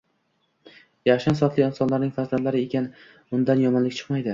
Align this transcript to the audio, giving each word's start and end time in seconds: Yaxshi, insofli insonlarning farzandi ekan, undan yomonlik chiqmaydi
Yaxshi, 1.11 1.29
insofli 1.33 1.67
insonlarning 1.67 2.15
farzandi 2.19 2.57
ekan, 2.67 2.93
undan 3.41 3.67
yomonlik 3.69 4.01
chiqmaydi 4.01 4.29